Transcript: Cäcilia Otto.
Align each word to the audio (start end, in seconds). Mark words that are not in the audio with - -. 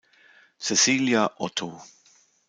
Cäcilia 0.65 1.21
Otto. 1.47 1.69